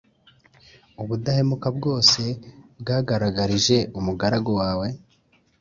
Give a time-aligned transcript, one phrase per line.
[1.01, 2.21] ubudahemuka bwose
[2.87, 4.87] wagaragarije umugaragu wawe